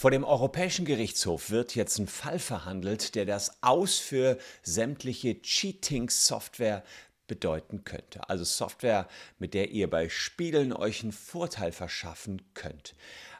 Vor 0.00 0.10
dem 0.10 0.24
Europäischen 0.24 0.86
Gerichtshof 0.86 1.50
wird 1.50 1.74
jetzt 1.74 1.98
ein 1.98 2.06
Fall 2.06 2.38
verhandelt, 2.38 3.14
der 3.14 3.26
das 3.26 3.62
Aus 3.62 3.98
für 3.98 4.38
sämtliche 4.62 5.42
Cheating-Software 5.42 6.82
bedeuten 7.26 7.84
könnte. 7.84 8.26
Also 8.26 8.44
Software, 8.44 9.08
mit 9.38 9.52
der 9.52 9.72
ihr 9.72 9.90
bei 9.90 10.08
Spielen 10.08 10.72
euch 10.72 11.02
einen 11.02 11.12
Vorteil 11.12 11.70
verschaffen 11.70 12.40
könnt. 12.54 12.94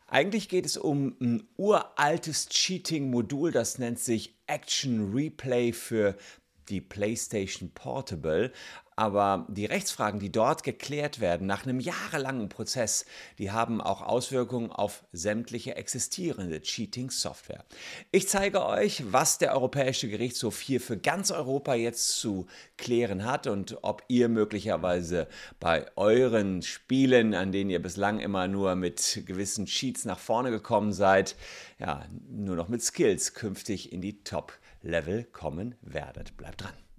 Eigentlich 0.07 0.51
geht 0.51 0.67
es 0.67 0.77
um 0.77 1.17
ein 1.19 1.49
uraltes 1.57 2.51
Cheating-Modul, 2.51 3.53
das 3.53 3.79
nennt 3.79 3.99
sich 3.99 4.37
Action 4.47 5.15
Replay 5.15 5.73
für 5.73 6.15
die 6.69 6.83
PlayStation 6.83 7.71
Portable. 7.71 8.53
Aber 9.01 9.47
die 9.49 9.65
Rechtsfragen, 9.65 10.21
die 10.21 10.31
dort 10.31 10.63
geklärt 10.63 11.21
werden, 11.21 11.47
nach 11.47 11.65
einem 11.65 11.81
jahrelangen 11.81 12.51
Prozess, 12.51 13.07
die 13.39 13.51
haben 13.51 13.81
auch 13.81 14.03
Auswirkungen 14.03 14.71
auf 14.71 15.05
sämtliche 15.11 15.75
existierende 15.75 16.61
Cheating-Software. 16.61 17.65
Ich 18.13 18.29
zeige 18.29 18.63
euch, 18.67 19.11
was 19.11 19.39
der 19.39 19.55
Europäische 19.55 20.11
Gerichtshof 20.11 20.61
hier 20.61 20.83
für 20.83 20.99
ganz 20.99 21.31
Europa 21.31 21.73
jetzt 21.73 22.19
zu 22.19 22.47
klären 22.77 23.25
hat 23.25 23.47
und 23.47 23.79
ob 23.81 24.05
ihr 24.09 24.29
möglicherweise 24.29 25.29
bei 25.61 25.87
euren 25.97 26.61
Spielen, 26.61 27.33
an 27.33 27.53
denen 27.53 27.71
ihr 27.71 27.81
bislang 27.81 28.21
immer 28.21 28.49
nur 28.49 28.75
mit 28.75 29.23
gewissen 29.25 29.65
Cheats 29.65 30.05
nach 30.05 30.19
vorne 30.19 30.51
gekommen 30.51 30.93
seid, 30.93 31.37
ja, 31.79 32.05
nur 32.29 32.55
noch 32.55 32.69
mit 32.69 32.83
Skills 32.83 33.33
künftig 33.33 33.95
in 33.95 34.03
die 34.03 34.23
Top-Level 34.25 35.25
kommen 35.25 35.75
werdet. 35.81 36.37
Bleibt 36.37 36.61
dran. 36.61 36.90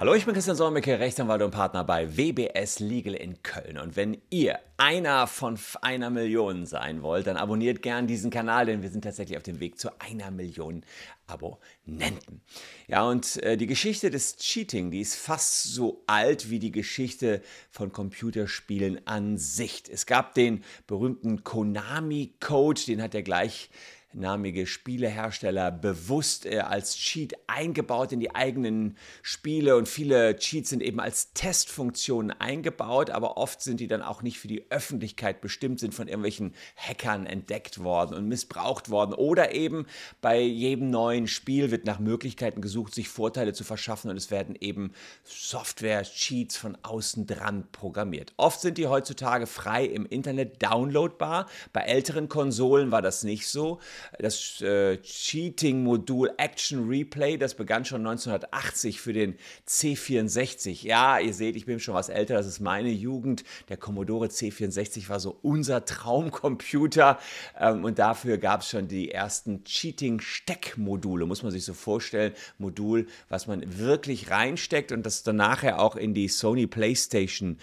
Hallo, 0.00 0.14
ich 0.14 0.24
bin 0.24 0.32
Christian 0.32 0.56
Solmecke, 0.56 0.98
Rechtsanwalt 0.98 1.42
und 1.42 1.50
Partner 1.50 1.84
bei 1.84 2.16
WBS 2.16 2.78
Legal 2.78 3.12
in 3.12 3.42
Köln. 3.42 3.76
Und 3.76 3.96
wenn 3.96 4.16
ihr 4.30 4.58
einer 4.78 5.26
von 5.26 5.58
einer 5.82 6.08
Million 6.08 6.64
sein 6.64 7.02
wollt, 7.02 7.26
dann 7.26 7.36
abonniert 7.36 7.82
gern 7.82 8.06
diesen 8.06 8.30
Kanal, 8.30 8.64
denn 8.64 8.80
wir 8.80 8.88
sind 8.88 9.04
tatsächlich 9.04 9.36
auf 9.36 9.42
dem 9.42 9.60
Weg 9.60 9.78
zu 9.78 9.90
einer 10.00 10.30
Million 10.30 10.86
Abonnenten. 11.26 12.40
Ja, 12.88 13.02
und 13.02 13.42
äh, 13.42 13.58
die 13.58 13.66
Geschichte 13.66 14.08
des 14.08 14.38
Cheating, 14.38 14.90
die 14.90 15.02
ist 15.02 15.16
fast 15.16 15.64
so 15.64 16.02
alt 16.06 16.48
wie 16.48 16.60
die 16.60 16.72
Geschichte 16.72 17.42
von 17.70 17.92
Computerspielen 17.92 19.06
an 19.06 19.36
sich. 19.36 19.82
Es 19.92 20.06
gab 20.06 20.32
den 20.32 20.64
berühmten 20.86 21.44
Konami-Code, 21.44 22.86
den 22.86 23.02
hat 23.02 23.14
er 23.14 23.22
gleich 23.22 23.68
namige 24.12 24.66
Spielehersteller 24.66 25.70
bewusst 25.70 26.46
äh, 26.46 26.58
als 26.58 26.96
Cheat 26.96 27.34
eingebaut 27.46 28.12
in 28.12 28.20
die 28.20 28.34
eigenen 28.34 28.96
Spiele 29.22 29.76
und 29.76 29.88
viele 29.88 30.36
Cheats 30.36 30.70
sind 30.70 30.82
eben 30.82 31.00
als 31.00 31.32
Testfunktionen 31.32 32.32
eingebaut, 32.32 33.10
aber 33.10 33.36
oft 33.36 33.62
sind 33.62 33.80
die 33.80 33.86
dann 33.86 34.02
auch 34.02 34.22
nicht 34.22 34.38
für 34.38 34.48
die 34.48 34.70
Öffentlichkeit 34.70 35.40
bestimmt, 35.40 35.80
sind 35.80 35.94
von 35.94 36.08
irgendwelchen 36.08 36.54
Hackern 36.76 37.26
entdeckt 37.26 37.82
worden 37.82 38.14
und 38.14 38.26
missbraucht 38.26 38.90
worden 38.90 39.14
oder 39.14 39.54
eben 39.54 39.86
bei 40.20 40.40
jedem 40.40 40.90
neuen 40.90 41.28
Spiel 41.28 41.70
wird 41.70 41.84
nach 41.84 41.98
Möglichkeiten 41.98 42.60
gesucht, 42.60 42.94
sich 42.94 43.08
Vorteile 43.08 43.52
zu 43.52 43.64
verschaffen 43.64 44.10
und 44.10 44.16
es 44.16 44.30
werden 44.30 44.56
eben 44.60 44.92
Software-Cheats 45.24 46.56
von 46.56 46.76
außen 46.82 47.26
dran 47.26 47.68
programmiert. 47.70 48.32
Oft 48.36 48.60
sind 48.60 48.78
die 48.78 48.88
heutzutage 48.88 49.46
frei 49.46 49.84
im 49.84 50.06
Internet 50.06 50.62
downloadbar. 50.62 51.46
Bei 51.72 51.82
älteren 51.82 52.28
Konsolen 52.28 52.90
war 52.90 53.02
das 53.02 53.22
nicht 53.22 53.46
so. 53.46 53.78
Das 54.18 54.60
äh, 54.60 54.98
Cheating-Modul 54.98 56.32
Action 56.36 56.88
Replay, 56.88 57.36
das 57.36 57.54
begann 57.54 57.84
schon 57.84 58.06
1980 58.06 59.00
für 59.00 59.12
den 59.12 59.36
C64. 59.68 60.84
Ja, 60.86 61.18
ihr 61.18 61.34
seht, 61.34 61.56
ich 61.56 61.66
bin 61.66 61.80
schon 61.80 61.94
was 61.94 62.08
älter, 62.08 62.34
das 62.34 62.46
ist 62.46 62.60
meine 62.60 62.90
Jugend. 62.90 63.44
Der 63.68 63.76
Commodore 63.76 64.26
C64 64.26 65.08
war 65.08 65.20
so 65.20 65.38
unser 65.42 65.84
Traumcomputer 65.84 67.18
ähm, 67.58 67.84
und 67.84 67.98
dafür 67.98 68.38
gab 68.38 68.60
es 68.62 68.70
schon 68.70 68.88
die 68.88 69.10
ersten 69.10 69.64
Cheating-Steckmodule, 69.64 71.26
muss 71.26 71.42
man 71.42 71.52
sich 71.52 71.64
so 71.64 71.74
vorstellen. 71.74 72.32
Modul, 72.58 73.06
was 73.28 73.46
man 73.46 73.78
wirklich 73.78 74.30
reinsteckt 74.30 74.92
und 74.92 75.04
das 75.04 75.22
dann 75.22 75.36
nachher 75.36 75.80
auch 75.80 75.96
in 75.96 76.14
die 76.14 76.28
Sony 76.28 76.66
PlayStation 76.66 77.58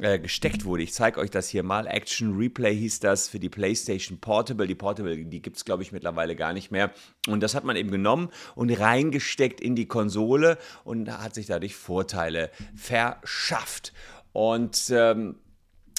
äh, 0.00 0.18
gesteckt 0.18 0.64
wurde. 0.64 0.82
Ich 0.82 0.92
zeige 0.92 1.20
euch 1.20 1.30
das 1.30 1.48
hier 1.48 1.62
mal. 1.62 1.86
Action 1.86 2.36
Replay 2.36 2.74
hieß 2.74 3.00
das 3.00 3.28
für 3.28 3.38
die 3.38 3.48
PlayStation 3.48 4.18
Portable. 4.18 4.66
Die 4.66 4.74
Portable, 4.74 5.24
die 5.24 5.42
gibt 5.42 5.56
es, 5.56 5.64
glaube 5.64 5.82
ich, 5.82 5.92
mittlerweile 5.92 6.36
gar 6.36 6.52
nicht 6.52 6.70
mehr. 6.70 6.92
Und 7.28 7.40
das 7.40 7.54
hat 7.54 7.64
man 7.64 7.76
eben 7.76 7.90
genommen 7.90 8.30
und 8.54 8.70
reingesteckt 8.70 9.60
in 9.60 9.76
die 9.76 9.86
Konsole 9.86 10.58
und 10.84 11.10
hat 11.10 11.34
sich 11.34 11.46
dadurch 11.46 11.74
Vorteile 11.74 12.50
verschafft. 12.74 13.92
Und 14.32 14.90
ähm, 14.90 15.36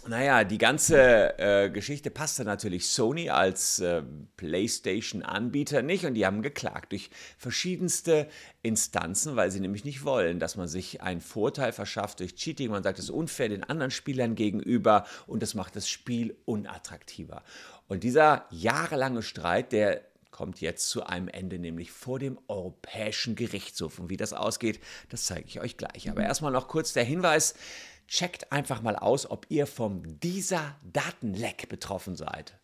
naja, 0.07 0.43
die 0.43 0.57
ganze 0.57 1.37
äh, 1.37 1.69
Geschichte 1.69 2.09
passte 2.09 2.43
natürlich 2.43 2.87
Sony 2.87 3.29
als 3.29 3.79
äh, 3.79 4.01
PlayStation-Anbieter 4.37 5.81
nicht 5.81 6.05
und 6.05 6.15
die 6.15 6.25
haben 6.25 6.41
geklagt 6.41 6.91
durch 6.91 7.09
verschiedenste 7.37 8.27
Instanzen, 8.63 9.35
weil 9.35 9.51
sie 9.51 9.59
nämlich 9.59 9.85
nicht 9.85 10.03
wollen, 10.03 10.39
dass 10.39 10.55
man 10.55 10.67
sich 10.67 11.01
einen 11.01 11.21
Vorteil 11.21 11.71
verschafft 11.71 12.19
durch 12.19 12.35
Cheating. 12.35 12.71
Man 12.71 12.83
sagt, 12.83 12.99
es 12.99 13.05
ist 13.05 13.11
unfair 13.11 13.49
den 13.49 13.63
anderen 13.63 13.91
Spielern 13.91 14.35
gegenüber 14.35 15.05
und 15.27 15.43
das 15.43 15.53
macht 15.53 15.75
das 15.75 15.87
Spiel 15.87 16.35
unattraktiver. 16.45 17.43
Und 17.87 18.03
dieser 18.03 18.45
jahrelange 18.49 19.21
Streit, 19.21 19.71
der 19.71 20.01
kommt 20.31 20.61
jetzt 20.61 20.89
zu 20.89 21.05
einem 21.05 21.27
Ende, 21.27 21.59
nämlich 21.59 21.91
vor 21.91 22.17
dem 22.17 22.39
Europäischen 22.47 23.35
Gerichtshof. 23.35 23.99
Und 23.99 24.09
wie 24.09 24.17
das 24.17 24.33
ausgeht, 24.33 24.79
das 25.09 25.25
zeige 25.25 25.47
ich 25.47 25.59
euch 25.59 25.77
gleich. 25.77 26.09
Aber 26.09 26.23
erstmal 26.23 26.51
noch 26.51 26.67
kurz 26.67 26.93
der 26.93 27.03
Hinweis, 27.03 27.53
checkt 28.11 28.51
einfach 28.51 28.81
mal 28.81 28.97
aus, 28.97 29.29
ob 29.31 29.45
ihr 29.47 29.65
vom 29.65 30.19
dieser 30.19 30.75
Datenleck 30.83 31.69
betroffen 31.69 32.17
seid. 32.17 32.59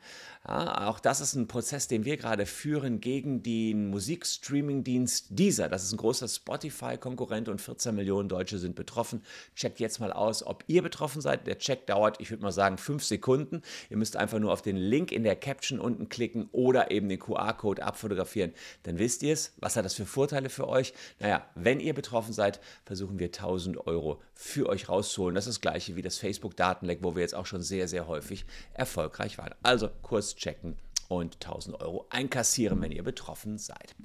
Ja, 0.47 0.87
auch 0.87 1.01
das 1.01 1.19
ist 1.19 1.35
ein 1.35 1.49
Prozess, 1.49 1.89
den 1.89 2.05
wir 2.05 2.15
gerade 2.15 2.45
führen 2.45 3.01
gegen 3.01 3.43
den 3.43 3.89
Musikstreaming-Dienst 3.89 5.27
Deezer. 5.29 5.67
Das 5.67 5.83
ist 5.83 5.91
ein 5.91 5.97
großer 5.97 6.29
Spotify-Konkurrent 6.29 7.49
und 7.49 7.59
14 7.59 7.93
Millionen 7.93 8.29
Deutsche 8.29 8.57
sind 8.57 8.75
betroffen. 8.75 9.23
Checkt 9.55 9.81
jetzt 9.81 9.99
mal 9.99 10.13
aus, 10.13 10.45
ob 10.45 10.63
ihr 10.67 10.81
betroffen 10.83 11.19
seid. 11.21 11.47
Der 11.47 11.57
Check 11.57 11.85
dauert, 11.85 12.21
ich 12.21 12.29
würde 12.29 12.43
mal 12.43 12.53
sagen, 12.53 12.77
fünf 12.77 13.03
Sekunden. 13.03 13.61
Ihr 13.89 13.97
müsst 13.97 14.15
einfach 14.15 14.39
nur 14.39 14.53
auf 14.53 14.61
den 14.61 14.77
Link 14.77 15.11
in 15.11 15.23
der 15.23 15.35
Caption 15.35 15.79
unten 15.81 16.07
klicken 16.07 16.47
oder 16.53 16.91
eben 16.91 17.09
den 17.09 17.19
QR-Code 17.19 17.83
abfotografieren. 17.83 18.53
Dann 18.83 18.99
wisst 18.99 19.23
ihr 19.23 19.33
es. 19.33 19.51
Was 19.57 19.75
hat 19.75 19.83
das 19.83 19.95
für 19.95 20.05
Vorteile 20.05 20.49
für 20.49 20.69
euch? 20.69 20.93
Naja, 21.19 21.45
wenn 21.55 21.81
ihr 21.81 21.93
betroffen 21.93 22.31
seid, 22.31 22.61
versuchen 22.85 23.19
wir 23.19 23.27
1000 23.27 23.85
Euro 23.85 24.21
für 24.33 24.69
euch 24.69 24.87
rauszuholen. 24.87 25.35
Das 25.35 25.45
ist 25.45 25.57
das 25.57 25.61
gleiche 25.61 25.97
wie 25.97 26.01
das 26.01 26.17
Facebook-Datenleck, 26.17 26.99
wo 27.01 27.15
wir 27.15 27.21
jetzt 27.21 27.35
auch 27.35 27.45
schon 27.45 27.63
sehr, 27.63 27.89
sehr 27.89 28.07
häufig 28.07 28.45
erfolgreich 28.73 29.37
waren. 29.37 29.53
Also 29.61 29.89
kurz 30.03 30.36
checken 30.37 30.77
und 31.09 31.35
1000 31.35 31.79
Euro 31.81 32.05
einkassieren, 32.09 32.81
wenn 32.81 32.91
ihr 32.91 33.03
betroffen 33.03 33.57
seid. 33.57 33.95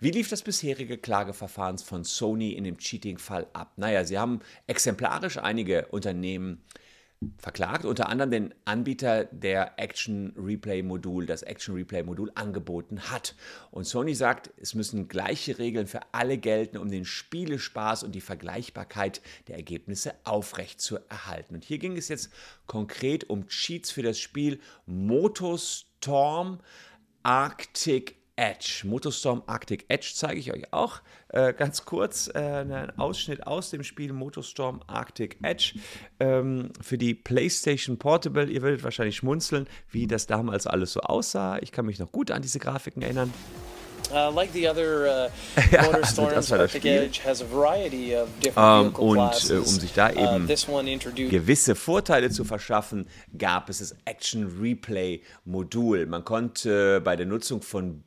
Wie 0.00 0.10
lief 0.10 0.28
das 0.28 0.42
bisherige 0.42 0.98
Klageverfahren 0.98 1.78
von 1.78 2.04
Sony 2.04 2.52
in 2.52 2.64
dem 2.64 2.78
Cheating-Fall 2.78 3.46
ab? 3.52 3.72
Naja, 3.76 4.04
sie 4.04 4.18
haben 4.18 4.40
exemplarisch 4.66 5.38
einige 5.38 5.86
Unternehmen 5.86 6.62
verklagt, 7.38 7.84
unter 7.84 8.08
anderem 8.08 8.30
den 8.30 8.54
Anbieter 8.64 9.24
der 9.24 9.78
Action 9.78 10.32
Replay 10.36 10.82
Modul, 10.82 11.26
das 11.26 11.42
Action 11.42 11.74
Replay 11.74 12.02
Modul 12.02 12.30
angeboten 12.34 13.10
hat. 13.10 13.34
Und 13.70 13.84
Sony 13.84 14.14
sagt, 14.14 14.50
es 14.56 14.74
müssen 14.74 15.08
gleiche 15.08 15.58
Regeln 15.58 15.86
für 15.86 16.00
alle 16.12 16.38
gelten, 16.38 16.76
um 16.76 16.90
den 16.90 17.04
Spielespaß 17.04 18.02
und 18.02 18.12
die 18.12 18.20
Vergleichbarkeit 18.20 19.22
der 19.48 19.56
Ergebnisse 19.56 20.14
aufrecht 20.24 20.80
zu 20.80 20.98
erhalten. 21.08 21.54
Und 21.54 21.64
hier 21.64 21.78
ging 21.78 21.96
es 21.96 22.08
jetzt 22.08 22.30
konkret 22.66 23.28
um 23.30 23.46
Cheats 23.48 23.90
für 23.90 24.02
das 24.02 24.18
Spiel 24.18 24.60
Motostorm 24.86 26.60
Arctic 27.22 28.23
Edge. 28.36 28.82
Motostorm 28.84 29.42
Arctic 29.46 29.84
Edge 29.88 30.12
zeige 30.14 30.40
ich 30.40 30.52
euch 30.52 30.72
auch 30.72 31.00
äh, 31.28 31.52
ganz 31.52 31.84
kurz. 31.84 32.28
Äh, 32.34 32.38
einen 32.38 32.98
Ausschnitt 32.98 33.46
aus 33.46 33.70
dem 33.70 33.84
Spiel 33.84 34.12
Motostorm 34.12 34.80
Arctic 34.86 35.38
Edge 35.42 35.74
ähm, 36.20 36.70
für 36.80 36.98
die 36.98 37.14
PlayStation 37.14 37.98
Portable. 37.98 38.46
Ihr 38.46 38.62
werdet 38.62 38.82
wahrscheinlich 38.82 39.16
schmunzeln, 39.16 39.68
wie 39.90 40.06
das 40.06 40.26
damals 40.26 40.66
alles 40.66 40.92
so 40.92 41.00
aussah. 41.00 41.58
Ich 41.60 41.72
kann 41.72 41.86
mich 41.86 41.98
noch 41.98 42.10
gut 42.12 42.30
an 42.30 42.42
diese 42.42 42.58
Grafiken 42.58 43.02
erinnern. 43.02 43.32
Uh, 44.10 44.30
like 44.30 44.52
the 44.52 44.68
other 44.68 45.28
uh, 45.56 45.60
ja, 45.72 45.80
also 45.90 46.28
das 46.28 46.50
war 46.50 46.58
das 46.58 46.72
Spiel. 46.72 47.10
Um, 48.54 48.62
ähm, 48.62 48.94
und 48.96 49.50
äh, 49.50 49.54
um 49.54 49.64
sich 49.64 49.94
da 49.94 50.10
uh, 50.10 50.36
eben 50.36 50.44
uh, 50.44 51.30
gewisse 51.30 51.74
Vorteile 51.74 52.30
zu 52.30 52.44
verschaffen, 52.44 53.08
gab 53.36 53.70
es 53.70 53.78
das 53.78 53.96
Action 54.04 54.60
Replay 54.60 55.22
Modul. 55.46 56.04
Man 56.04 56.22
konnte 56.22 57.00
bei 57.00 57.16
der 57.16 57.24
Nutzung 57.24 57.62
von 57.62 58.04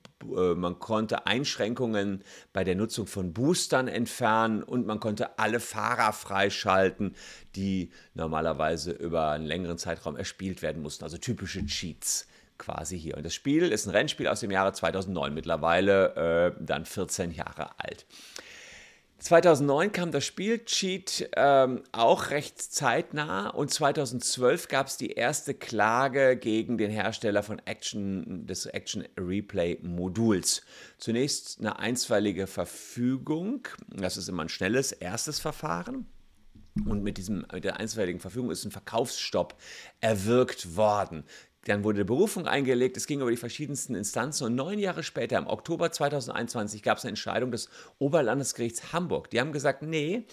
man 0.56 0.80
konnte 0.80 1.26
Einschränkungen 1.26 2.24
bei 2.54 2.64
der 2.64 2.76
Nutzung 2.76 3.08
von 3.08 3.34
Boostern 3.34 3.88
entfernen 3.88 4.64
und 4.64 4.86
man 4.86 5.00
konnte 5.00 5.40
alle 5.40 5.60
Fahrer 5.60 6.14
freischalten, 6.14 7.16
die 7.56 7.92
normalerweise 8.14 8.92
über 8.92 9.32
einen 9.32 9.46
längeren 9.46 9.78
Zeitraum 9.78 10.16
erspielt 10.16 10.62
werden 10.62 10.82
mussten, 10.82 11.04
also 11.04 11.18
typische 11.18 11.66
Cheats 11.66 12.28
quasi 12.58 13.00
hier. 13.00 13.18
Und 13.18 13.26
das 13.26 13.34
Spiel 13.34 13.72
ist 13.72 13.86
ein 13.86 13.92
Rennspiel 13.92 14.28
aus 14.28 14.40
dem 14.40 14.52
Jahre 14.52 14.74
2009, 14.74 15.34
mittlerweile 15.34 16.56
äh, 16.58 16.64
dann 16.64 16.86
14 16.86 17.32
Jahre 17.32 17.80
alt. 17.80 18.06
2009 19.20 19.92
kam 19.92 20.12
das 20.12 20.26
Spiel 20.26 20.64
Cheat 20.66 21.30
ähm, 21.36 21.84
auch 21.92 22.30
recht 22.30 22.62
zeitnah 22.62 23.50
und 23.50 23.72
2012 23.72 24.68
gab 24.68 24.88
es 24.88 24.98
die 24.98 25.12
erste 25.12 25.56
Klage 25.56 26.38
gegen 26.38 26.78
den 26.78 26.92
Hersteller 26.92 27.42
von 27.42 27.60
Action, 27.66 28.46
des 28.46 28.68
Action 28.68 29.08
Replay 29.18 29.80
Moduls. 29.82 30.62
Zunächst 31.00 31.60
eine 31.60 31.80
einstweilige 31.80 32.46
Verfügung, 32.46 33.68
das 33.90 34.18
ist 34.18 34.30
immer 34.30 34.44
ein 34.44 34.50
schnelles 34.50 34.92
erstes 34.92 35.40
Verfahren. 35.40 36.06
Und 36.86 37.04
mit, 37.04 37.18
diesem, 37.18 37.46
mit 37.52 37.64
der 37.64 37.80
einstweiligen 37.80 38.20
Verfügung 38.20 38.52
ist 38.52 38.66
ein 38.66 38.72
Verkaufsstopp 38.72 39.56
erwirkt 40.00 40.76
worden. 40.76 41.24
Dann 41.68 41.84
wurde 41.84 42.06
Berufung 42.06 42.48
eingelegt, 42.48 42.96
es 42.96 43.08
ging 43.08 43.20
über 43.20 43.30
die 43.30 43.38
verschiedensten 43.38 43.94
Instanzen 43.94 44.46
und 44.46 44.56
neun 44.56 44.80
Jahre 44.80 45.04
später, 45.04 45.38
im 45.38 45.48
Oktober 45.48 45.92
2021, 45.92 46.82
gab 46.82 46.98
es 46.98 47.04
eine 47.04 47.10
Entscheidung 47.10 47.52
des 47.52 47.70
Oberlandesgerichts 48.00 48.94
Hamburg. 48.94 49.30
Die 49.32 49.40
haben 49.42 49.52
gesagt, 49.52 49.82
nee, 49.82 50.26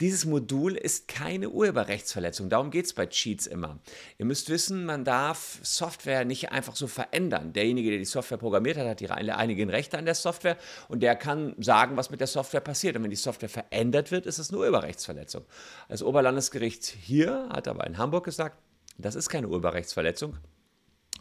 dieses 0.00 0.24
Modul 0.24 0.76
ist 0.76 1.08
keine 1.08 1.50
Urheberrechtsverletzung. 1.50 2.48
Darum 2.48 2.70
geht 2.70 2.84
es 2.84 2.92
bei 2.92 3.06
Cheats 3.06 3.48
immer. 3.48 3.80
Ihr 4.18 4.26
müsst 4.26 4.48
wissen, 4.48 4.84
man 4.84 5.04
darf 5.04 5.58
Software 5.62 6.24
nicht 6.24 6.52
einfach 6.52 6.76
so 6.76 6.86
verändern. 6.86 7.52
Derjenige, 7.52 7.90
der 7.90 7.98
die 7.98 8.04
Software 8.04 8.38
programmiert 8.38 8.76
hat, 8.76 8.86
hat 8.86 9.00
die 9.00 9.10
einigen 9.10 9.70
Rechte 9.70 9.98
an 9.98 10.04
der 10.04 10.14
Software 10.14 10.56
und 10.86 11.02
der 11.02 11.16
kann 11.16 11.56
sagen, 11.58 11.96
was 11.96 12.10
mit 12.10 12.20
der 12.20 12.28
Software 12.28 12.60
passiert. 12.60 12.94
Und 12.94 13.02
wenn 13.02 13.10
die 13.10 13.16
Software 13.16 13.48
verändert 13.48 14.12
wird, 14.12 14.26
ist 14.26 14.38
es 14.38 14.50
eine 14.50 14.60
Urheberrechtsverletzung. 14.60 15.44
Das 15.88 16.04
Oberlandesgericht 16.04 16.84
hier 16.84 17.48
hat 17.50 17.66
aber 17.66 17.84
in 17.84 17.98
Hamburg 17.98 18.24
gesagt, 18.24 18.56
das 18.98 19.16
ist 19.16 19.28
keine 19.28 19.48
Urheberrechtsverletzung. 19.48 20.36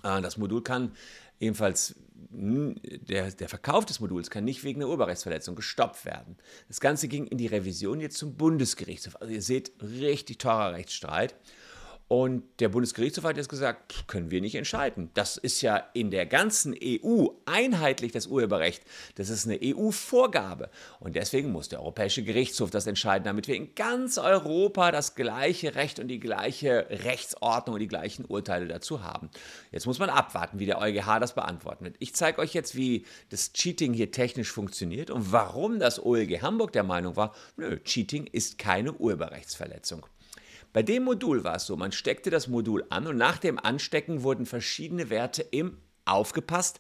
Äh, 0.07 0.21
das 0.21 0.38
Modul 0.38 0.63
kann 0.63 0.92
ebenfalls, 1.39 1.95
der, 2.31 3.31
der 3.31 3.50
Verkauf 3.50 3.86
des 3.86 4.00
Moduls 4.00 4.30
kann 4.30 4.44
nicht 4.44 4.63
wegen 4.63 4.81
einer 4.81 4.89
Urheberrechtsverletzung 4.89 5.56
gestoppt 5.56 6.06
werden. 6.06 6.38
Das 6.68 6.80
Ganze 6.80 7.07
ging 7.07 7.27
in 7.27 7.38
die 7.38 7.48
Revision 7.48 8.00
jetzt 8.00 8.18
zum 8.18 8.36
Bundesgerichtshof. 8.36 9.21
Also 9.21 9.33
ihr 9.33 9.42
seht, 9.42 9.71
richtig 9.81 10.39
teurer 10.39 10.74
Rechtsstreit. 10.74 11.36
Und 12.09 12.44
der 12.62 12.69
Bundesgerichtshof 12.69 13.25
hat 13.25 13.36
jetzt 13.36 13.50
gesagt, 13.50 14.07
können 14.07 14.31
wir 14.31 14.39
nicht 14.39 14.56
entscheiden. 14.56 15.09
Das 15.13 15.36
ist 15.36 15.62
ja 15.62 15.83
in 15.94 16.09
der 16.09 16.25
ganzen 16.25 16.74
EU 16.81 17.27
einheitlich 17.45 18.13
das 18.13 18.27
Urheberrecht. 18.27 18.81
Das 19.15 19.30
ist 19.30 19.45
eine 19.45 19.59
EU-Vorgabe. 19.62 20.69
Und 21.01 21.18
deswegen 21.18 21.51
muss 21.51 21.68
der 21.68 21.81
Europäische 21.81 22.24
Gerichtshof 22.24 22.69
das 22.69 22.88
entscheiden, 22.88 23.25
damit 23.25 23.50
wir 23.50 23.56
in 23.56 23.75
ganz 23.75 24.18
Europa 24.18 24.92
das 24.92 25.15
gleiche 25.15 25.75
Recht 25.75 26.00
und 26.00 26.07
die 26.07 26.21
gleiche 26.21 26.88
Rechtsordnung 26.89 27.74
und 27.74 27.81
die 27.81 27.89
gleichen 27.89 28.24
Urteile 28.24 28.68
dazu 28.68 29.04
haben. 29.04 29.30
Jetzt 29.71 29.86
muss 29.86 30.00
man 30.00 30.09
abwarten, 30.09 30.59
wie 30.59 30.65
der 30.65 30.80
EuGH 30.80 31.19
das 31.19 31.36
beantworten 31.36 31.83
wird. 31.83 31.98
Ich 32.00 32.15
zeige 32.15 32.39
euch 32.39 32.54
jetzt, 32.54 32.75
wie 32.77 33.06
das 33.30 33.51
Cheating 33.51 33.94
hier 33.94 34.12
technisch 34.12 34.51
funktioniert 34.51 35.12
und 35.12 35.33
warum 35.33 35.77
das 35.80 36.01
OLG 36.01 36.42
Hamburg 36.42 36.71
der 36.71 36.83
Meinung 36.83 37.18
war, 37.18 37.36
nö, 37.57 37.77
Cheating 37.83 38.27
ist 38.27 38.57
keine 38.57 38.94
Urheberrechtsverletzung. 38.94 40.06
Bei 40.77 40.83
dem 40.83 41.06
Modul 41.06 41.44
war 41.44 41.56
es 41.56 41.65
so, 41.65 41.75
man 41.75 41.91
steckte 41.91 42.29
das 42.29 42.47
Modul 42.47 42.85
an 42.91 43.07
und 43.07 43.18
nach 43.18 43.39
dem 43.39 43.57
Anstecken 43.57 44.21
wurden 44.21 44.45
verschiedene 44.45 45.09
Werte 45.09 45.41
im, 45.41 45.79
aufgepasst, 46.06 46.79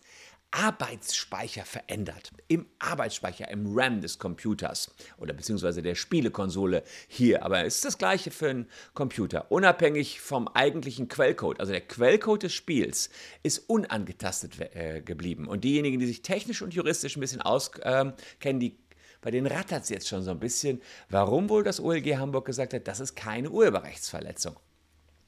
Arbeitsspeicher 0.51 1.65
verändert. 1.65 2.29
Im 2.47 2.67
Arbeitsspeicher, 2.77 3.49
im 3.49 3.65
RAM 3.75 4.01
des 4.01 4.19
Computers 4.19 4.93
oder 5.17 5.33
beziehungsweise 5.33 5.81
der 5.81 5.95
Spielekonsole 5.95 6.83
hier. 7.07 7.43
Aber 7.43 7.65
es 7.65 7.77
ist 7.77 7.85
das 7.85 7.97
gleiche 7.97 8.29
für 8.29 8.49
einen 8.49 8.69
Computer. 8.93 9.51
Unabhängig 9.51 10.21
vom 10.21 10.47
eigentlichen 10.47 11.07
Quellcode. 11.07 11.59
Also 11.59 11.71
der 11.71 11.81
Quellcode 11.81 12.43
des 12.43 12.53
Spiels 12.53 13.09
ist 13.41 13.67
unangetastet 13.67 14.59
äh, 14.75 15.01
geblieben. 15.01 15.47
Und 15.47 15.63
diejenigen, 15.63 15.97
die 15.97 16.05
sich 16.05 16.21
technisch 16.21 16.61
und 16.61 16.75
juristisch 16.75 17.17
ein 17.17 17.21
bisschen 17.21 17.41
auskennen, 17.41 18.13
äh, 18.43 18.53
die 18.53 18.77
bei 19.21 19.31
denen 19.31 19.47
rattert 19.47 19.83
es 19.83 19.89
jetzt 19.89 20.07
schon 20.07 20.23
so 20.23 20.31
ein 20.31 20.39
bisschen, 20.39 20.81
warum 21.09 21.49
wohl 21.49 21.63
das 21.63 21.79
OLG 21.79 22.17
Hamburg 22.17 22.45
gesagt 22.45 22.73
hat, 22.73 22.87
das 22.87 22.99
ist 22.99 23.15
keine 23.15 23.49
Urheberrechtsverletzung. 23.49 24.57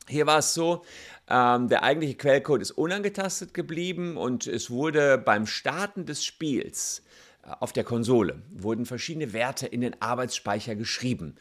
Hier 0.08 0.26
war 0.26 0.40
es 0.40 0.54
so, 0.54 0.84
ähm, 1.30 1.70
der 1.70 1.84
eigentliche 1.84 2.16
Quellcode 2.16 2.62
ist 2.62 2.72
unangetastet 2.72 3.54
geblieben 3.54 4.18
und 4.18 4.48
es 4.48 4.72
wurde 4.72 5.20
beim 5.20 5.46
Starten 5.46 6.06
des 6.06 6.26
Spiels 6.26 7.04
äh, 7.44 7.52
auf 7.60 7.74
der 7.74 7.84
Konsole 7.84 8.42
wurden 8.50 8.86
verschiedene 8.86 9.34
Werte 9.34 9.68
in 9.68 9.82
den 9.82 10.02
Arbeitsspeicher 10.02 10.76
geschrieben 10.76 11.36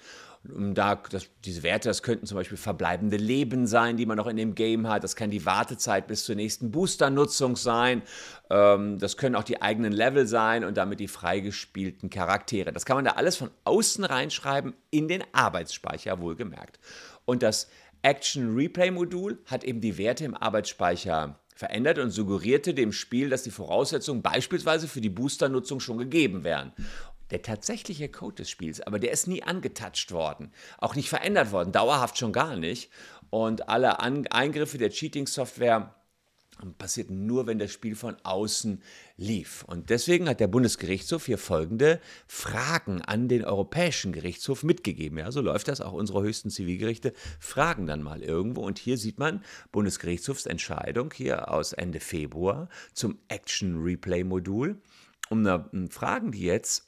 da, 0.49 0.97
das, 1.11 1.29
diese 1.45 1.63
Werte, 1.63 1.89
das 1.89 2.03
könnten 2.03 2.27
zum 2.27 2.37
Beispiel 2.37 2.57
verbleibende 2.57 3.17
Leben 3.17 3.67
sein, 3.67 3.97
die 3.97 4.07
man 4.07 4.17
noch 4.17 4.27
in 4.27 4.37
dem 4.37 4.55
Game 4.55 4.89
hat. 4.89 5.05
Das 5.05 5.15
kann 5.15 5.31
die 5.31 5.45
Wartezeit 5.45 6.07
bis 6.07 6.25
zur 6.25 6.37
nächsten 6.37 6.71
Booster-Nutzung 6.71 7.57
sein. 7.57 8.03
Ähm, 8.51 8.99
das 8.99 9.17
können 9.17 9.35
auch 9.35 9.45
die 9.45 9.61
eigenen 9.61 9.93
Level 9.93 10.27
sein 10.27 10.65
und 10.65 10.77
damit 10.77 11.01
die 11.01 11.09
freigespielten 11.09 12.09
Charaktere. 12.09 12.73
Das 12.73 12.87
kann 12.87 12.97
man 12.97 13.05
da 13.05 13.13
alles 13.13 13.37
von 13.37 13.51
außen 13.65 14.05
reinschreiben 14.05 14.75
in 14.91 15.09
den 15.09 15.23
Arbeitsspeicher, 15.33 16.21
wohlgemerkt. 16.21 16.79
Und 17.25 17.43
das 17.43 17.69
Action 18.03 18.55
Replay 18.55 18.91
Modul 18.91 19.39
hat 19.47 19.65
eben 19.65 19.81
die 19.81 19.99
Werte 19.99 20.25
im 20.25 20.35
Arbeitsspeicher 20.35 21.39
verändert 21.55 21.99
und 21.99 22.11
suggerierte 22.11 22.73
dem 22.73 22.93
Spiel, 22.93 23.29
dass 23.29 23.43
die 23.43 23.51
Voraussetzungen 23.51 24.23
beispielsweise 24.23 24.87
für 24.87 25.01
die 25.01 25.09
Booster-Nutzung 25.11 25.81
schon 25.81 25.99
gegeben 25.99 26.45
wären 26.45 26.73
der 27.31 27.43
tatsächliche 27.43 28.09
Code 28.09 28.37
des 28.37 28.51
Spiels, 28.51 28.81
aber 28.81 28.99
der 28.99 29.13
ist 29.13 29.27
nie 29.27 29.43
angetatscht 29.43 30.13
worden, 30.13 30.53
auch 30.79 30.95
nicht 30.95 31.09
verändert 31.09 31.53
worden, 31.53 31.73
dauerhaft 31.73 32.19
schon 32.19 32.33
gar 32.33 32.57
nicht. 32.57 32.91
Und 33.31 33.69
alle 33.69 34.01
An 34.01 34.27
Eingriffe 34.29 34.79
der 34.79 34.91
Cheating-Software 34.91 35.95
passierten 36.77 37.27
nur, 37.27 37.47
wenn 37.47 37.59
das 37.59 37.71
Spiel 37.73 37.95
von 37.95 38.17
außen 38.25 38.83
lief. 39.17 39.65
Und 39.65 39.91
deswegen 39.91 40.29
hat 40.29 40.41
der 40.41 40.49
Bundesgerichtshof 40.49 41.27
hier 41.27 41.39
folgende 41.39 42.01
Fragen 42.27 43.03
an 43.03 43.29
den 43.29 43.45
Europäischen 43.45 44.13
Gerichtshof 44.13 44.65
mitgegeben. 44.65 45.19
Ja, 45.19 45.31
so 45.31 45.41
läuft 45.41 45.69
das. 45.69 45.81
Auch 45.81 45.93
unsere 45.93 46.23
höchsten 46.23 46.51
Zivilgerichte 46.51 47.13
fragen 47.39 47.87
dann 47.87 48.03
mal 48.03 48.23
irgendwo. 48.23 48.63
Und 48.63 48.79
hier 48.79 48.99
sieht 48.99 49.19
man 49.19 49.45
Bundesgerichtshofsentscheidung 49.71 51.13
hier 51.15 51.53
aus 51.53 51.73
Ende 51.73 52.01
Februar 52.01 52.69
zum 52.93 53.19
Action 53.29 53.81
Replay 53.83 54.25
Modul. 54.25 54.81
Da 55.31 55.71
fragen 55.91 56.33
die 56.33 56.43
jetzt, 56.43 56.88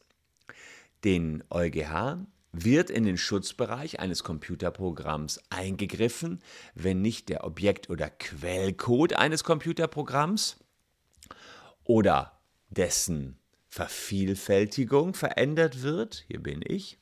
den 1.04 1.44
EuGH 1.50 2.26
wird 2.52 2.90
in 2.90 3.04
den 3.04 3.16
Schutzbereich 3.16 4.00
eines 4.00 4.24
Computerprogramms 4.24 5.40
eingegriffen, 5.50 6.40
wenn 6.74 7.00
nicht 7.00 7.28
der 7.28 7.44
Objekt- 7.44 7.90
oder 7.90 8.10
Quellcode 8.10 9.14
eines 9.14 9.44
Computerprogramms 9.44 10.56
oder 11.84 12.40
dessen 12.68 13.38
Vervielfältigung 13.68 15.14
verändert 15.14 15.82
wird, 15.82 16.24
hier 16.26 16.42
bin 16.42 16.60
ich, 16.66 16.98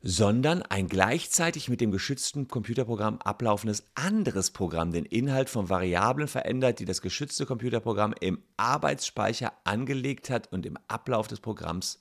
sondern 0.00 0.62
ein 0.62 0.86
gleichzeitig 0.86 1.68
mit 1.68 1.80
dem 1.80 1.90
geschützten 1.90 2.46
Computerprogramm 2.46 3.18
ablaufendes 3.18 3.84
anderes 3.96 4.52
Programm 4.52 4.92
den 4.92 5.04
Inhalt 5.04 5.50
von 5.50 5.68
Variablen 5.68 6.28
verändert, 6.28 6.78
die 6.78 6.84
das 6.84 7.02
geschützte 7.02 7.46
Computerprogramm 7.46 8.14
im 8.20 8.40
Arbeitsspeicher 8.56 9.52
angelegt 9.64 10.30
hat 10.30 10.52
und 10.52 10.66
im 10.66 10.78
Ablauf 10.86 11.26
des 11.26 11.40
Programms 11.40 11.98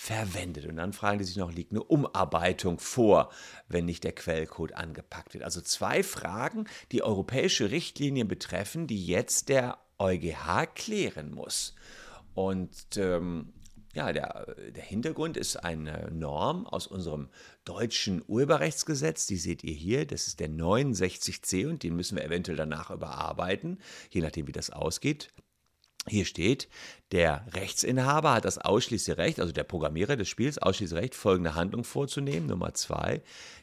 verwendet. 0.00 0.64
Und 0.64 0.76
dann 0.76 0.94
fragen 0.94 1.18
die 1.18 1.26
sich 1.26 1.36
noch, 1.36 1.52
liegt 1.52 1.72
eine 1.72 1.82
Umarbeitung 1.82 2.78
vor, 2.78 3.30
wenn 3.68 3.84
nicht 3.84 4.02
der 4.02 4.12
Quellcode 4.12 4.72
angepackt 4.72 5.34
wird. 5.34 5.44
Also 5.44 5.60
zwei 5.60 6.02
Fragen, 6.02 6.64
die 6.90 7.02
europäische 7.02 7.70
Richtlinien 7.70 8.26
betreffen, 8.26 8.86
die 8.86 9.04
jetzt 9.04 9.50
der 9.50 9.76
EuGH 9.98 10.74
klären 10.74 11.34
muss. 11.34 11.74
Und 12.32 12.96
ähm, 12.96 13.52
ja, 13.92 14.10
der, 14.14 14.54
der, 14.74 14.82
Hintergrund 14.82 15.36
ist 15.36 15.56
eine 15.56 16.10
Norm 16.10 16.66
aus 16.66 16.86
unserem 16.86 17.28
deutschen 17.66 18.22
Urheberrechtsgesetz. 18.26 19.26
Die 19.26 19.36
seht 19.36 19.62
ihr 19.64 19.74
hier. 19.74 20.06
Das 20.06 20.28
ist 20.28 20.40
der 20.40 20.48
69c 20.48 21.68
und 21.68 21.82
den 21.82 21.94
müssen 21.94 22.16
wir 22.16 22.24
eventuell 22.24 22.56
danach 22.56 22.90
überarbeiten, 22.90 23.78
je 24.08 24.22
nachdem, 24.22 24.46
wie 24.46 24.52
das 24.52 24.70
ausgeht. 24.70 25.28
Hier 26.08 26.24
steht, 26.24 26.68
der 27.12 27.44
Rechtsinhaber 27.52 28.32
hat 28.32 28.46
das 28.46 28.56
ausschließliche 28.56 29.18
Recht, 29.18 29.38
also 29.38 29.52
der 29.52 29.64
Programmierer 29.64 30.16
des 30.16 30.28
Spiels, 30.28 30.56
ausschließliche 30.56 31.02
Recht, 31.02 31.14
folgende 31.14 31.54
Handlung 31.54 31.84
vorzunehmen. 31.84 32.46
Nummer 32.46 32.72
zwei, 32.72 33.22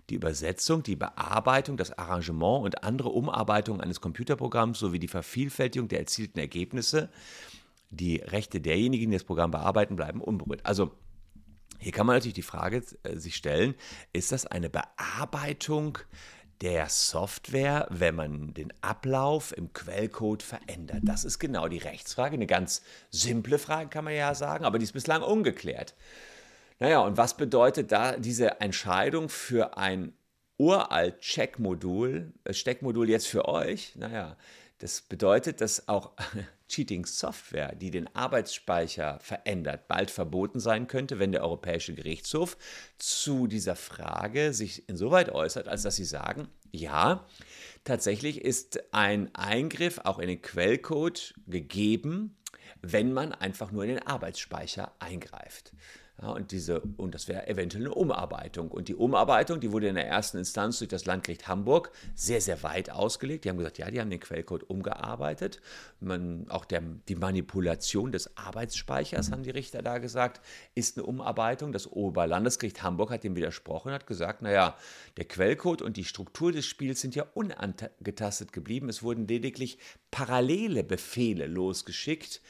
die 0.10 0.16
Übersetzung, 0.16 0.84
die 0.84 0.96
Bearbeitung, 0.96 1.78
das 1.78 1.98
Arrangement 1.98 2.64
und 2.64 2.84
andere 2.84 3.10
Umarbeitungen 3.10 3.82
eines 3.82 4.02
Computerprogramms 4.02 4.78
sowie 4.78 5.00
die 5.00 5.08
Vervielfältigung 5.08 5.88
der 5.88 6.00
erzielten 6.00 6.38
Ergebnisse. 6.38 7.10
Die 7.90 8.18
Rechte 8.18 8.62
derjenigen, 8.62 9.10
die 9.10 9.18
das 9.18 9.24
Programm 9.24 9.50
bearbeiten, 9.50 9.96
bleiben 9.96 10.22
unberührt. 10.22 10.66
Also 10.66 10.92
hier 11.80 11.92
kann 11.92 12.06
man 12.06 12.16
natürlich 12.16 12.34
die 12.34 12.42
Frage 12.42 12.84
äh, 13.04 13.18
sich 13.18 13.36
stellen, 13.36 13.76
ist 14.14 14.32
das 14.32 14.46
eine 14.46 14.70
Bearbeitung 14.70 15.98
der 16.62 16.90
Software, 16.90 17.88
wenn 17.90 18.16
man 18.16 18.54
den 18.54 18.74
Ablauf 18.82 19.56
im 19.56 19.74
Quellcode 19.74 20.44
verändert? 20.44 21.02
Das 21.04 21.24
ist 21.24 21.40
genau 21.40 21.68
die 21.68 21.78
Rechtsfrage. 21.78 22.36
Eine 22.36 22.48
ganz 22.48 22.82
simple 23.12 23.60
Frage 23.60 23.90
kann 23.90 24.06
man 24.06 24.16
ja 24.16 24.34
sagen, 24.36 24.66
aber 24.66 24.80
die 24.80 24.86
ist 24.86 24.94
bislang 24.94 25.22
ungeklärt. 25.22 25.96
Naja, 26.80 27.00
und 27.00 27.18
was 27.18 27.38
bedeutet 27.38 27.92
da 27.92 28.18
diese 28.18 28.62
Entscheidung 28.62 29.30
für 29.30 29.78
ein 29.78 30.14
uralt 30.58 31.22
Checkmodul, 31.22 32.34
äh, 32.44 32.54
Steckmodul 32.54 33.10
jetzt 33.10 33.28
für 33.28 33.48
euch? 33.48 33.96
Naja, 33.96 34.38
das 34.80 35.02
bedeutet, 35.02 35.62
dass 35.62 35.88
auch 35.88 36.12
Cheating-Software, 36.70 37.76
die 37.76 37.92
den 37.92 38.14
Arbeitsspeicher 38.16 39.20
verändert, 39.22 39.88
bald 39.88 40.12
verboten 40.12 40.60
sein 40.60 40.88
könnte, 40.88 41.18
wenn 41.20 41.32
der 41.32 41.44
Europäische 41.44 41.94
Gerichtshof 41.94 42.58
zu 42.98 43.48
dieser 43.48 43.76
Frage 43.76 44.54
sich 44.54 44.88
insoweit 44.90 45.30
äußert, 45.30 45.68
als 45.68 45.84
dass 45.84 45.96
sie 45.96 46.06
sagen, 46.06 46.50
ja, 46.72 47.26
tatsächlich 47.84 48.42
ist 48.42 48.94
ein 48.94 49.34
Eingriff 49.34 50.00
auch 50.04 50.20
in 50.20 50.28
den 50.28 50.42
Quellcode 50.42 51.34
gegeben, 51.48 52.36
wenn 52.82 53.14
man 53.14 53.32
einfach 53.32 53.72
nur 53.72 53.84
in 53.84 53.90
den 53.90 54.06
Arbeitsspeicher 54.06 54.92
eingreift. 55.00 55.72
Ja, 56.20 56.30
und, 56.30 56.52
diese, 56.52 56.82
und 56.98 57.14
das 57.14 57.28
wäre 57.28 57.48
eventuell 57.48 57.86
eine 57.86 57.94
Umarbeitung. 57.94 58.72
Und 58.72 58.88
die 58.88 58.96
Umarbeitung, 58.96 59.60
die 59.60 59.72
wurde 59.72 59.88
in 59.88 59.94
der 59.94 60.08
ersten 60.08 60.40
Instanz 60.40 60.80
durch 60.80 60.90
das 60.90 61.06
Landgericht 61.06 61.48
Hamburg 61.48 61.92
sehr, 62.16 62.42
sehr 62.42 62.64
weit 62.64 62.90
ausgelegt. 62.90 63.46
Die 63.46 63.50
haben 63.50 63.58
gesagt, 63.58 63.78
ja, 63.78 63.92
die 63.92 64.02
haben 64.02 64.10
den 64.10 64.20
Quellcode 64.20 64.68
umgearbeitet. 64.68 65.62
Man, 66.00 66.48
auch 66.50 66.66
der, 66.66 66.82
die 67.08 67.16
Manipulation 67.16 68.12
des 68.12 68.36
Arbeitsspeichers, 68.36 69.32
haben 69.32 69.44
die 69.44 69.52
Richter 69.52 69.84
da 69.84 70.00
gesagt, 70.00 70.42
ist 70.74 70.98
eine 70.98 71.06
Umarbeitung. 71.06 71.72
Das 71.72 71.86
Oberlandesgericht 71.92 72.82
Hamburg 72.82 73.12
hat 73.12 73.24
dem 73.24 73.36
widersprochen, 73.36 73.92
hat 73.92 74.08
gesagt, 74.08 74.42
naja, 74.42 74.76
der 75.18 75.26
Quellcode 75.26 75.84
und 75.84 75.98
die 75.98 76.06
Struktur 76.06 76.52
des 76.52 76.66
Spiels 76.66 77.00
sind 77.00 77.14
ja 77.14 77.28
unangetastet 77.36 78.54
geblieben. 78.54 78.90
Es 78.90 79.04
wurden 79.04 79.28
lediglich 79.28 79.78
parallele 80.10 80.84
Befehle 80.84 81.46
losgeschickt 81.46 82.42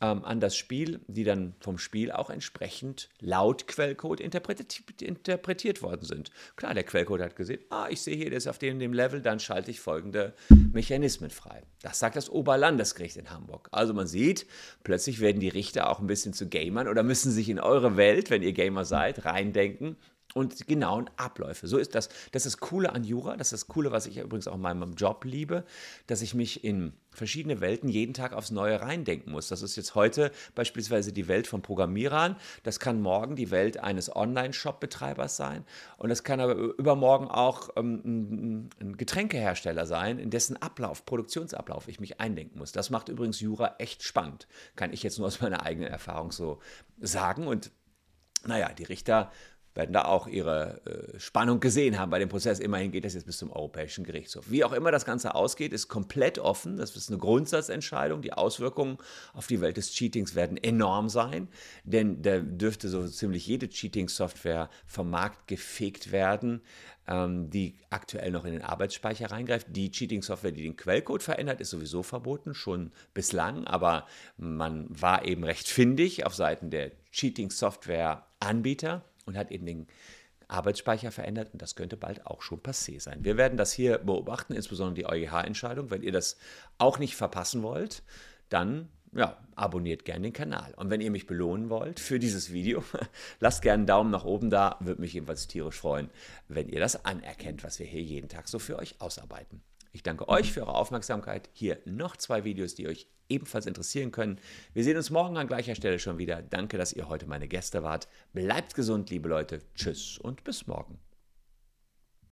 ähm, 0.00 0.24
an 0.24 0.40
das 0.40 0.56
Spiel, 0.56 1.00
die 1.06 1.24
dann 1.24 1.54
vom 1.60 1.78
Spiel 1.78 2.12
auch 2.12 2.30
entsprechend 2.30 3.08
laut 3.20 3.66
Quellcode 3.66 4.20
interpretiert, 4.20 5.02
interpretiert 5.02 5.82
worden 5.82 6.04
sind. 6.04 6.30
Klar, 6.56 6.74
der 6.74 6.84
Quellcode 6.84 7.22
hat 7.22 7.36
gesehen, 7.36 7.60
ah, 7.70 7.86
ich 7.88 8.02
sehe 8.02 8.16
hier, 8.16 8.30
der 8.30 8.38
ist 8.38 8.46
auf 8.46 8.58
dem, 8.58 8.78
dem 8.78 8.92
Level, 8.92 9.20
dann 9.22 9.40
schalte 9.40 9.70
ich 9.70 9.80
folgende 9.80 10.34
Mechanismen 10.72 11.30
frei. 11.30 11.62
Das 11.82 11.98
sagt 11.98 12.16
das 12.16 12.30
Oberlandesgericht 12.30 13.16
in 13.16 13.30
Hamburg. 13.30 13.68
Also 13.72 13.94
man 13.94 14.06
sieht, 14.06 14.46
plötzlich 14.84 15.20
werden 15.20 15.40
die 15.40 15.48
Richter 15.48 15.90
auch 15.90 16.00
ein 16.00 16.06
bisschen 16.06 16.32
zu 16.32 16.48
Gamern 16.48 16.88
oder 16.88 17.02
müssen 17.02 17.32
sich 17.32 17.48
in 17.48 17.60
eure 17.60 17.96
Welt, 17.96 18.30
wenn 18.30 18.42
ihr 18.42 18.52
Gamer 18.52 18.84
seid, 18.84 19.24
reindenken 19.24 19.96
und 20.36 20.60
die 20.60 20.66
genauen 20.66 21.08
Abläufe. 21.16 21.66
So 21.66 21.78
ist 21.78 21.94
das. 21.94 22.10
Das 22.30 22.44
ist 22.44 22.56
das 22.56 22.60
Coole 22.60 22.92
an 22.92 23.04
Jura, 23.04 23.38
das 23.38 23.48
ist 23.48 23.62
das 23.62 23.68
Coole, 23.68 23.90
was 23.90 24.06
ich 24.06 24.18
übrigens 24.18 24.46
auch 24.46 24.56
in 24.56 24.60
meinem 24.60 24.92
Job 24.92 25.24
liebe, 25.24 25.64
dass 26.08 26.20
ich 26.20 26.34
mich 26.34 26.62
in 26.62 26.92
verschiedene 27.10 27.62
Welten 27.62 27.88
jeden 27.88 28.12
Tag 28.12 28.34
aufs 28.34 28.50
Neue 28.50 28.82
reindenken 28.82 29.32
muss. 29.32 29.48
Das 29.48 29.62
ist 29.62 29.76
jetzt 29.76 29.94
heute 29.94 30.30
beispielsweise 30.54 31.14
die 31.14 31.26
Welt 31.26 31.46
von 31.46 31.62
Programmierern, 31.62 32.36
das 32.64 32.78
kann 32.78 33.00
morgen 33.00 33.34
die 33.34 33.50
Welt 33.50 33.78
eines 33.78 34.14
Online-Shop-Betreibers 34.14 35.38
sein 35.38 35.64
und 35.96 36.10
das 36.10 36.22
kann 36.22 36.40
aber 36.40 36.54
übermorgen 36.54 37.28
auch 37.28 37.70
ähm, 37.76 38.68
ein 38.78 38.96
Getränkehersteller 38.98 39.86
sein, 39.86 40.18
in 40.18 40.28
dessen 40.28 40.60
Ablauf, 40.60 41.06
Produktionsablauf 41.06 41.88
ich 41.88 41.98
mich 41.98 42.20
eindenken 42.20 42.58
muss. 42.58 42.72
Das 42.72 42.90
macht 42.90 43.08
übrigens 43.08 43.40
Jura 43.40 43.76
echt 43.78 44.02
spannend, 44.02 44.46
kann 44.76 44.92
ich 44.92 45.02
jetzt 45.02 45.16
nur 45.16 45.28
aus 45.28 45.40
meiner 45.40 45.62
eigenen 45.62 45.88
Erfahrung 45.88 46.30
so 46.30 46.58
sagen 47.00 47.46
und 47.46 47.70
naja, 48.44 48.72
die 48.72 48.84
Richter 48.84 49.32
werden 49.76 49.92
da 49.92 50.06
auch 50.06 50.26
ihre 50.26 50.80
äh, 50.86 51.20
Spannung 51.20 51.60
gesehen 51.60 51.98
haben 51.98 52.10
bei 52.10 52.18
dem 52.18 52.28
Prozess. 52.28 52.58
Immerhin 52.58 52.90
geht 52.90 53.04
das 53.04 53.14
jetzt 53.14 53.26
bis 53.26 53.38
zum 53.38 53.52
Europäischen 53.52 54.04
Gerichtshof. 54.04 54.50
Wie 54.50 54.64
auch 54.64 54.72
immer 54.72 54.90
das 54.90 55.04
Ganze 55.04 55.34
ausgeht, 55.34 55.72
ist 55.72 55.88
komplett 55.88 56.38
offen. 56.38 56.76
Das 56.76 56.96
ist 56.96 57.10
eine 57.10 57.18
Grundsatzentscheidung. 57.18 58.22
Die 58.22 58.32
Auswirkungen 58.32 58.98
auf 59.34 59.46
die 59.46 59.60
Welt 59.60 59.76
des 59.76 59.92
Cheatings 59.92 60.34
werden 60.34 60.56
enorm 60.56 61.08
sein, 61.08 61.48
denn 61.84 62.22
da 62.22 62.38
dürfte 62.38 62.88
so 62.88 63.06
ziemlich 63.06 63.46
jede 63.46 63.68
Cheating-Software 63.68 64.70
vom 64.86 65.10
Markt 65.10 65.46
gefegt 65.46 66.10
werden, 66.10 66.62
ähm, 67.06 67.50
die 67.50 67.76
aktuell 67.90 68.30
noch 68.30 68.46
in 68.46 68.52
den 68.52 68.62
Arbeitsspeicher 68.62 69.30
reingreift. 69.30 69.66
Die 69.70 69.90
Cheating-Software, 69.90 70.52
die 70.52 70.62
den 70.62 70.76
Quellcode 70.76 71.22
verändert, 71.22 71.60
ist 71.60 71.70
sowieso 71.70 72.02
verboten, 72.02 72.54
schon 72.54 72.92
bislang, 73.14 73.66
aber 73.66 74.06
man 74.38 74.86
war 74.88 75.24
eben 75.26 75.44
recht 75.44 75.68
findig 75.68 76.24
auf 76.24 76.34
Seiten 76.34 76.70
der 76.70 76.92
Cheating-Software-Anbieter 77.12 79.04
und 79.26 79.36
hat 79.36 79.50
eben 79.50 79.66
den 79.66 79.86
Arbeitsspeicher 80.48 81.10
verändert 81.10 81.52
und 81.52 81.60
das 81.60 81.74
könnte 81.74 81.96
bald 81.96 82.26
auch 82.26 82.42
schon 82.42 82.60
passé 82.60 83.00
sein. 83.00 83.24
Wir 83.24 83.36
werden 83.36 83.58
das 83.58 83.72
hier 83.72 83.98
beobachten, 83.98 84.54
insbesondere 84.54 84.94
die 84.94 85.06
EuGH-Entscheidung. 85.06 85.90
Wenn 85.90 86.02
ihr 86.02 86.12
das 86.12 86.36
auch 86.78 86.98
nicht 86.98 87.16
verpassen 87.16 87.62
wollt, 87.62 88.02
dann 88.48 88.88
ja, 89.12 89.36
abonniert 89.54 90.04
gerne 90.04 90.22
den 90.22 90.32
Kanal. 90.32 90.74
Und 90.76 90.90
wenn 90.90 91.00
ihr 91.00 91.10
mich 91.10 91.26
belohnen 91.26 91.70
wollt 91.70 92.00
für 92.00 92.18
dieses 92.18 92.52
Video, 92.52 92.84
lasst 93.40 93.62
gerne 93.62 93.80
einen 93.80 93.86
Daumen 93.86 94.10
nach 94.10 94.24
oben 94.24 94.50
da. 94.50 94.76
Würde 94.80 95.00
mich 95.00 95.14
jedenfalls 95.14 95.48
tierisch 95.48 95.76
freuen, 95.76 96.10
wenn 96.48 96.68
ihr 96.68 96.80
das 96.80 97.04
anerkennt, 97.04 97.64
was 97.64 97.78
wir 97.78 97.86
hier 97.86 98.02
jeden 98.02 98.28
Tag 98.28 98.48
so 98.48 98.58
für 98.58 98.78
euch 98.78 99.00
ausarbeiten. 99.00 99.62
Ich 99.92 100.02
danke 100.02 100.28
euch 100.28 100.52
für 100.52 100.60
eure 100.60 100.74
Aufmerksamkeit. 100.74 101.48
Hier 101.54 101.78
noch 101.86 102.16
zwei 102.16 102.44
Videos, 102.44 102.74
die 102.74 102.86
euch 102.86 103.08
ebenfalls 103.28 103.66
interessieren 103.66 104.12
können. 104.12 104.38
Wir 104.74 104.84
sehen 104.84 104.96
uns 104.96 105.10
morgen 105.10 105.36
an 105.36 105.46
gleicher 105.46 105.74
Stelle 105.74 105.98
schon 105.98 106.18
wieder. 106.18 106.42
Danke, 106.42 106.78
dass 106.78 106.92
ihr 106.92 107.08
heute 107.08 107.26
meine 107.26 107.48
Gäste 107.48 107.82
wart. 107.82 108.08
Bleibt 108.32 108.74
gesund, 108.74 109.10
liebe 109.10 109.28
Leute. 109.28 109.60
Tschüss 109.74 110.18
und 110.18 110.44
bis 110.44 110.66
morgen. 110.66 110.98